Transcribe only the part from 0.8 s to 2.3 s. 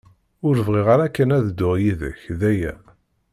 ara kan ad dduɣ yid-k,